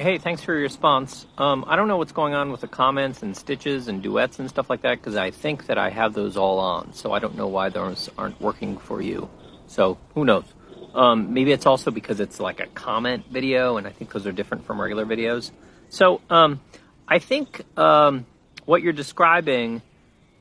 Hey, 0.00 0.16
thanks 0.16 0.42
for 0.42 0.54
your 0.54 0.62
response. 0.62 1.26
Um, 1.36 1.62
I 1.68 1.76
don't 1.76 1.86
know 1.86 1.98
what's 1.98 2.12
going 2.12 2.32
on 2.32 2.50
with 2.50 2.62
the 2.62 2.68
comments 2.68 3.22
and 3.22 3.36
stitches 3.36 3.86
and 3.86 4.02
duets 4.02 4.38
and 4.38 4.48
stuff 4.48 4.70
like 4.70 4.80
that 4.80 4.96
because 4.96 5.14
I 5.14 5.30
think 5.30 5.66
that 5.66 5.76
I 5.76 5.90
have 5.90 6.14
those 6.14 6.38
all 6.38 6.58
on. 6.58 6.94
So 6.94 7.12
I 7.12 7.18
don't 7.18 7.36
know 7.36 7.48
why 7.48 7.68
those 7.68 8.08
aren't 8.16 8.40
working 8.40 8.78
for 8.78 9.02
you. 9.02 9.28
So 9.66 9.98
who 10.14 10.24
knows? 10.24 10.46
Um, 10.94 11.34
maybe 11.34 11.52
it's 11.52 11.66
also 11.66 11.90
because 11.90 12.18
it's 12.18 12.40
like 12.40 12.60
a 12.60 12.66
comment 12.68 13.26
video, 13.30 13.76
and 13.76 13.86
I 13.86 13.90
think 13.90 14.10
those 14.10 14.26
are 14.26 14.32
different 14.32 14.64
from 14.64 14.80
regular 14.80 15.04
videos. 15.04 15.50
So 15.90 16.22
um, 16.30 16.62
I 17.06 17.18
think 17.18 17.60
um, 17.78 18.24
what 18.64 18.80
you're 18.80 18.94
describing 18.94 19.82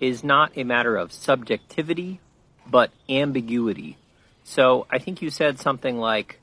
is 0.00 0.24
not 0.24 0.50
a 0.56 0.64
matter 0.64 0.96
of 0.96 1.12
subjectivity, 1.12 2.18
but 2.66 2.90
ambiguity. 3.08 3.98
So 4.42 4.88
I 4.90 4.98
think 4.98 5.22
you 5.22 5.30
said 5.30 5.60
something 5.60 5.96
like, 5.96 6.40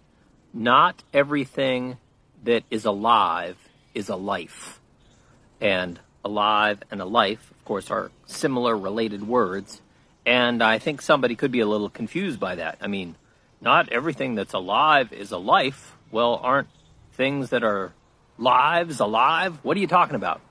not 0.54 1.04
everything 1.14 1.98
that 2.44 2.64
is 2.70 2.86
alive 2.86 3.58
is 3.94 4.10
a 4.10 4.16
life. 4.16 4.80
And 5.59 5.99
alive 6.23 6.82
and 6.90 7.02
a 7.02 7.05
life, 7.05 7.52
of 7.52 7.66
course, 7.66 7.91
are 7.91 8.12
similar 8.26 8.77
related 8.77 9.27
words. 9.27 9.82
And 10.26 10.62
I 10.63 10.80
think 10.80 11.02
somebody 11.02 11.35
could 11.35 11.52
be 11.52 11.59
a 11.59 11.68
little 11.68 11.90
confused 11.90 12.40
by 12.40 12.55
that. 12.55 12.77
I 12.82 12.88
mean, 12.88 13.16
not 13.59 13.90
everything 13.91 14.35
that's 14.35 14.54
alive 14.54 15.13
is 15.13 15.32
a 15.32 15.38
life. 15.38 15.96
Well, 16.12 16.40
aren't 16.41 16.68
things 17.13 17.52
that 17.52 17.63
are 17.63 17.94
lives 18.38 18.99
alive? 18.99 19.60
What 19.63 19.77
are 19.77 19.80
you 19.80 19.88
talking 19.88 20.16
about? 20.16 20.41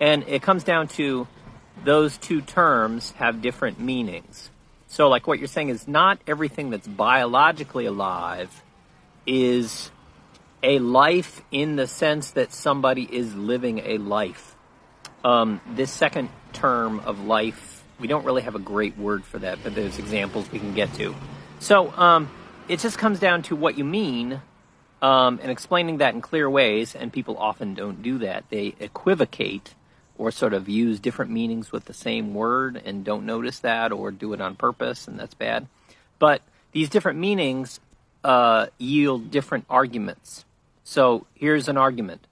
And 0.00 0.24
it 0.28 0.42
comes 0.42 0.64
down 0.64 0.88
to 0.88 1.26
those 1.84 2.16
two 2.18 2.40
terms 2.40 3.12
have 3.12 3.42
different 3.42 3.80
meanings. 3.80 4.50
So, 4.88 5.08
like 5.08 5.26
what 5.26 5.38
you're 5.38 5.48
saying 5.48 5.68
is 5.68 5.86
not 5.86 6.18
everything 6.26 6.70
that's 6.70 6.86
biologically 6.86 7.86
alive 7.86 8.62
is 9.26 9.90
a 10.62 10.78
life 10.78 11.42
in 11.50 11.76
the 11.76 11.86
sense 11.86 12.32
that 12.32 12.52
somebody 12.52 13.02
is 13.04 13.34
living 13.34 13.80
a 13.80 13.98
life. 13.98 14.54
Um, 15.24 15.60
this 15.74 15.90
second 15.90 16.30
term 16.52 17.00
of 17.00 17.20
life, 17.24 17.84
we 17.98 18.08
don't 18.08 18.24
really 18.24 18.42
have 18.42 18.54
a 18.54 18.60
great 18.60 18.96
word 18.98 19.24
for 19.24 19.38
that, 19.38 19.58
but 19.62 19.74
there's 19.74 19.98
examples 19.98 20.50
we 20.50 20.58
can 20.58 20.74
get 20.74 20.92
to. 20.94 21.14
So 21.58 21.90
um, 21.92 22.30
it 22.68 22.80
just 22.80 22.98
comes 22.98 23.18
down 23.20 23.42
to 23.44 23.56
what 23.56 23.76
you 23.76 23.84
mean 23.84 24.40
um, 25.02 25.38
and 25.42 25.50
explaining 25.50 25.98
that 25.98 26.14
in 26.14 26.20
clear 26.20 26.48
ways, 26.48 26.94
and 26.94 27.12
people 27.12 27.36
often 27.38 27.74
don't 27.74 28.02
do 28.02 28.18
that. 28.18 28.44
They 28.50 28.74
equivocate 28.80 29.74
or 30.18 30.30
sort 30.30 30.52
of 30.52 30.68
use 30.68 31.00
different 31.00 31.30
meanings 31.30 31.72
with 31.72 31.86
the 31.86 31.94
same 31.94 32.34
word 32.34 32.80
and 32.84 33.04
don't 33.04 33.24
notice 33.24 33.60
that 33.60 33.92
or 33.92 34.10
do 34.10 34.34
it 34.34 34.40
on 34.40 34.54
purpose, 34.54 35.08
and 35.08 35.18
that's 35.18 35.32
bad. 35.32 35.66
But 36.18 36.42
these 36.72 36.90
different 36.90 37.18
meanings 37.18 37.80
uh, 38.22 38.66
yield 38.76 39.30
different 39.30 39.64
arguments. 39.70 40.44
So 40.90 41.28
here's 41.34 41.68
an 41.68 41.76
argument 41.76 42.26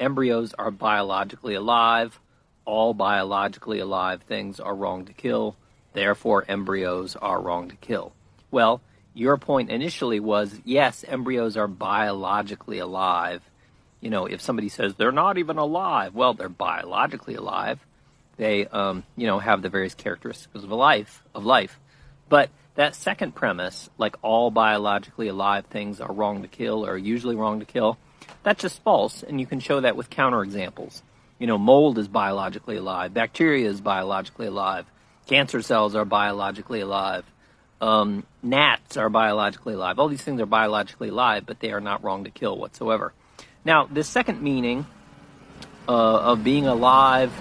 embryos 0.00 0.54
are 0.54 0.70
biologically 0.70 1.52
alive. 1.52 2.18
All 2.64 2.94
biologically 2.94 3.80
alive 3.80 4.22
things 4.22 4.60
are 4.60 4.74
wrong 4.74 5.04
to 5.04 5.12
kill. 5.12 5.56
Therefore, 5.92 6.42
embryos 6.48 7.16
are 7.16 7.38
wrong 7.38 7.68
to 7.68 7.76
kill. 7.76 8.14
Well, 8.50 8.80
your 9.12 9.36
point 9.36 9.68
initially 9.68 10.20
was 10.20 10.58
yes, 10.64 11.04
embryos 11.06 11.58
are 11.58 11.68
biologically 11.68 12.78
alive. 12.78 13.42
You 14.00 14.08
know, 14.08 14.24
if 14.24 14.40
somebody 14.40 14.70
says 14.70 14.94
they're 14.94 15.12
not 15.12 15.36
even 15.36 15.58
alive, 15.58 16.14
well, 16.14 16.32
they're 16.32 16.48
biologically 16.48 17.34
alive. 17.34 17.78
They, 18.38 18.66
um, 18.68 19.04
you 19.16 19.26
know, 19.26 19.38
have 19.38 19.60
the 19.60 19.68
various 19.68 19.94
characteristics 19.94 20.64
of 20.64 20.70
life. 20.70 21.22
Of 21.34 21.44
life, 21.44 21.78
but 22.30 22.48
that 22.74 22.94
second 22.94 23.34
premise, 23.34 23.90
like 23.98 24.16
all 24.22 24.50
biologically 24.50 25.28
alive 25.28 25.66
things 25.66 26.00
are 26.00 26.12
wrong 26.12 26.42
to 26.42 26.48
kill 26.48 26.86
or 26.86 26.96
usually 26.96 27.36
wrong 27.36 27.60
to 27.60 27.66
kill, 27.66 27.98
that's 28.42 28.62
just 28.62 28.82
false, 28.82 29.22
and 29.22 29.40
you 29.40 29.46
can 29.46 29.60
show 29.60 29.80
that 29.80 29.96
with 29.96 30.10
counterexamples. 30.10 31.02
You 31.38 31.46
know, 31.46 31.58
mold 31.58 31.98
is 31.98 32.08
biologically 32.08 32.76
alive, 32.76 33.12
bacteria 33.12 33.68
is 33.68 33.80
biologically 33.80 34.46
alive, 34.46 34.86
cancer 35.26 35.60
cells 35.60 35.94
are 35.94 36.04
biologically 36.04 36.80
alive, 36.80 37.24
um, 37.80 38.24
gnats 38.42 38.96
are 38.96 39.10
biologically 39.10 39.74
alive. 39.74 39.98
All 39.98 40.08
these 40.08 40.22
things 40.22 40.40
are 40.40 40.46
biologically 40.46 41.08
alive, 41.08 41.44
but 41.44 41.58
they 41.58 41.72
are 41.72 41.80
not 41.80 42.04
wrong 42.04 42.24
to 42.24 42.30
kill 42.30 42.56
whatsoever. 42.56 43.12
Now, 43.64 43.86
the 43.86 44.04
second 44.04 44.40
meaning 44.40 44.86
uh, 45.88 45.92
of 45.92 46.44
being 46.44 46.68
alive 46.68 47.32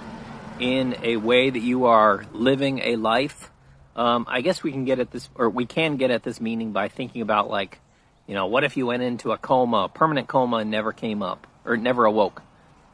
in 0.59 0.95
a 1.03 1.17
way 1.17 1.49
that 1.49 1.59
you 1.59 1.85
are 1.85 2.25
living 2.33 2.79
a 2.79 2.95
life 2.95 3.50
um, 3.95 4.25
I 4.29 4.41
guess 4.41 4.63
we 4.63 4.71
can 4.71 4.85
get 4.85 4.99
at 4.99 5.11
this, 5.11 5.29
or 5.35 5.49
we 5.49 5.65
can 5.65 5.97
get 5.97 6.11
at 6.11 6.23
this 6.23 6.39
meaning 6.39 6.71
by 6.71 6.87
thinking 6.87 7.21
about 7.21 7.49
like, 7.49 7.79
you 8.27 8.33
know, 8.33 8.47
what 8.47 8.63
if 8.63 8.77
you 8.77 8.85
went 8.85 9.03
into 9.03 9.31
a 9.31 9.37
coma, 9.37 9.83
a 9.83 9.89
permanent 9.89 10.27
coma, 10.27 10.57
and 10.57 10.71
never 10.71 10.91
came 10.91 11.21
up 11.21 11.47
or 11.65 11.77
never 11.77 12.05
awoke? 12.05 12.41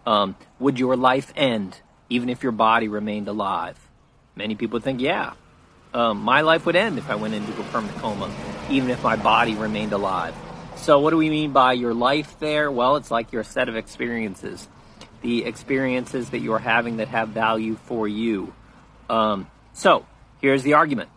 Um, 0.05 0.35
would 0.59 0.79
your 0.79 0.95
life 0.95 1.31
end 1.35 1.79
even 2.09 2.29
if 2.29 2.43
your 2.43 2.51
body 2.51 2.87
remained 2.87 3.27
alive? 3.27 3.77
Many 4.35 4.55
people 4.55 4.79
think, 4.79 5.01
yeah, 5.01 5.33
um, 5.93 6.21
my 6.21 6.41
life 6.41 6.65
would 6.65 6.75
end 6.75 6.97
if 6.97 7.09
I 7.09 7.15
went 7.15 7.33
into 7.33 7.51
a 7.59 7.63
permanent 7.65 7.97
coma, 7.99 8.31
even 8.69 8.89
if 8.89 9.03
my 9.03 9.15
body 9.15 9.55
remained 9.55 9.93
alive. 9.93 10.35
So, 10.77 10.99
what 10.99 11.09
do 11.09 11.17
we 11.17 11.29
mean 11.29 11.51
by 11.51 11.73
your 11.73 11.93
life 11.93 12.39
there? 12.39 12.71
Well, 12.71 12.97
it's 12.97 13.09
like 13.09 13.31
your 13.31 13.43
set 13.43 13.67
of 13.67 13.75
experiences, 13.75 14.67
the 15.21 15.43
experiences 15.45 16.29
that 16.29 16.39
you're 16.39 16.59
having 16.59 16.97
that 16.97 17.07
have 17.07 17.29
value 17.29 17.75
for 17.85 18.07
you. 18.07 18.53
Um, 19.09 19.49
so, 19.73 20.05
Here's 20.39 20.63
the 20.63 20.73
argument 20.73 21.09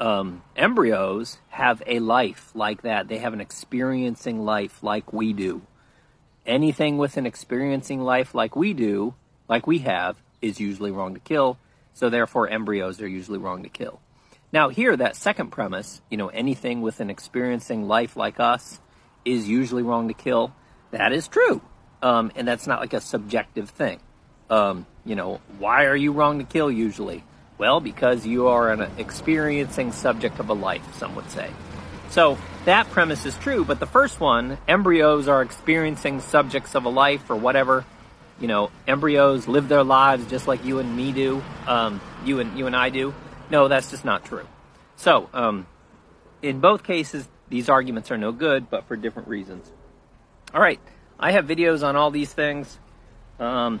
um, 0.00 0.42
embryos 0.56 1.38
have 1.48 1.82
a 1.86 1.98
life 1.98 2.50
like 2.54 2.82
that, 2.82 3.08
they 3.08 3.18
have 3.18 3.32
an 3.32 3.40
experiencing 3.40 4.44
life 4.44 4.82
like 4.82 5.12
we 5.12 5.32
do. 5.32 5.62
Anything 6.46 6.98
with 6.98 7.16
an 7.16 7.26
experiencing 7.26 8.00
life 8.00 8.34
like 8.34 8.56
we 8.56 8.72
do, 8.72 9.14
like 9.48 9.66
we 9.66 9.78
have, 9.80 10.16
is 10.40 10.60
usually 10.60 10.90
wrong 10.90 11.14
to 11.14 11.20
kill. 11.20 11.58
So 11.92 12.08
therefore, 12.08 12.48
embryos 12.48 13.00
are 13.00 13.08
usually 13.08 13.38
wrong 13.38 13.64
to 13.64 13.68
kill. 13.68 14.00
Now, 14.52 14.68
here, 14.68 14.96
that 14.96 15.16
second 15.16 15.50
premise, 15.50 16.00
you 16.08 16.16
know, 16.16 16.28
anything 16.28 16.80
with 16.80 17.00
an 17.00 17.10
experiencing 17.10 17.86
life 17.86 18.16
like 18.16 18.40
us 18.40 18.80
is 19.24 19.48
usually 19.48 19.82
wrong 19.82 20.08
to 20.08 20.14
kill. 20.14 20.54
That 20.90 21.12
is 21.12 21.28
true. 21.28 21.60
Um, 22.00 22.32
and 22.34 22.46
that's 22.46 22.66
not 22.66 22.80
like 22.80 22.94
a 22.94 23.00
subjective 23.00 23.68
thing. 23.68 24.00
Um, 24.48 24.86
you 25.04 25.16
know, 25.16 25.40
why 25.58 25.84
are 25.84 25.96
you 25.96 26.12
wrong 26.12 26.38
to 26.38 26.44
kill 26.44 26.70
usually? 26.70 27.24
Well, 27.58 27.80
because 27.80 28.24
you 28.24 28.46
are 28.46 28.70
an 28.70 28.88
experiencing 28.98 29.90
subject 29.90 30.38
of 30.38 30.48
a 30.48 30.54
life, 30.54 30.94
some 30.94 31.16
would 31.16 31.28
say. 31.30 31.50
So 32.08 32.38
that 32.64 32.88
premise 32.90 33.26
is 33.26 33.36
true, 33.36 33.64
but 33.64 33.80
the 33.80 33.86
first 33.86 34.20
one, 34.20 34.58
embryos 34.68 35.26
are 35.26 35.42
experiencing 35.42 36.20
subjects 36.20 36.76
of 36.76 36.84
a 36.84 36.88
life 36.88 37.28
or 37.28 37.36
whatever. 37.36 37.84
You 38.40 38.46
know, 38.46 38.70
embryos 38.86 39.48
live 39.48 39.68
their 39.68 39.82
lives 39.82 40.24
just 40.30 40.46
like 40.46 40.64
you 40.64 40.78
and 40.78 40.96
me 40.96 41.10
do, 41.10 41.42
um, 41.66 42.00
you 42.24 42.38
and 42.38 42.56
you 42.56 42.68
and 42.68 42.76
I 42.76 42.90
do. 42.90 43.12
No, 43.50 43.66
that's 43.66 43.90
just 43.90 44.04
not 44.04 44.24
true. 44.24 44.46
So, 44.94 45.28
um, 45.34 45.66
in 46.40 46.60
both 46.60 46.84
cases, 46.84 47.28
these 47.48 47.68
arguments 47.68 48.12
are 48.12 48.18
no 48.18 48.30
good, 48.30 48.70
but 48.70 48.86
for 48.86 48.96
different 48.96 49.28
reasons. 49.28 49.68
All 50.54 50.60
right, 50.60 50.80
I 51.18 51.32
have 51.32 51.46
videos 51.46 51.86
on 51.86 51.96
all 51.96 52.12
these 52.12 52.32
things. 52.32 52.78
Um, 53.40 53.80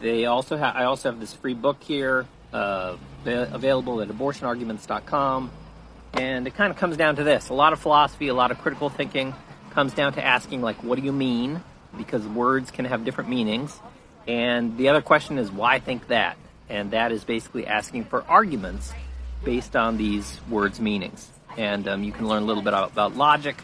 they 0.00 0.26
also 0.26 0.56
have. 0.56 0.74
I 0.74 0.84
also 0.84 1.10
have 1.10 1.20
this 1.20 1.32
free 1.32 1.54
book 1.54 1.82
here 1.82 2.26
uh, 2.52 2.96
available 3.24 4.00
at 4.00 4.08
abortionarguments.com. 4.08 5.50
And 6.14 6.46
it 6.46 6.54
kind 6.54 6.70
of 6.70 6.76
comes 6.76 6.96
down 6.96 7.16
to 7.16 7.24
this 7.24 7.48
a 7.48 7.54
lot 7.54 7.72
of 7.72 7.80
philosophy, 7.80 8.28
a 8.28 8.34
lot 8.34 8.50
of 8.50 8.58
critical 8.58 8.90
thinking 8.90 9.34
comes 9.70 9.94
down 9.94 10.12
to 10.12 10.24
asking, 10.24 10.60
like, 10.60 10.82
what 10.82 10.98
do 10.98 11.04
you 11.04 11.12
mean? 11.12 11.62
Because 11.96 12.26
words 12.26 12.70
can 12.70 12.84
have 12.84 13.04
different 13.04 13.30
meanings. 13.30 13.78
And 14.26 14.76
the 14.76 14.88
other 14.90 15.02
question 15.02 15.38
is, 15.38 15.50
why 15.50 15.78
think 15.80 16.08
that? 16.08 16.36
And 16.68 16.90
that 16.92 17.12
is 17.12 17.24
basically 17.24 17.66
asking 17.66 18.04
for 18.04 18.22
arguments 18.28 18.92
based 19.44 19.74
on 19.74 19.96
these 19.96 20.40
words' 20.48 20.80
meanings. 20.80 21.28
And 21.56 21.88
um, 21.88 22.04
you 22.04 22.12
can 22.12 22.28
learn 22.28 22.42
a 22.42 22.46
little 22.46 22.62
bit 22.62 22.72
about 22.72 23.16
logic 23.16 23.56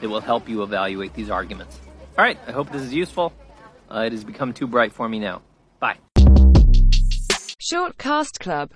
that 0.00 0.08
will 0.08 0.20
help 0.20 0.48
you 0.48 0.62
evaluate 0.62 1.14
these 1.14 1.30
arguments. 1.30 1.80
All 2.16 2.24
right, 2.24 2.38
I 2.46 2.52
hope 2.52 2.70
this 2.70 2.82
is 2.82 2.94
useful. 2.94 3.32
Uh, 3.90 4.04
it 4.06 4.12
has 4.12 4.24
become 4.24 4.52
too 4.52 4.66
bright 4.66 4.92
for 4.92 5.08
me 5.08 5.18
now. 5.18 5.42
Bye. 5.80 5.98
Shortcast 7.64 8.40
Club 8.40 8.68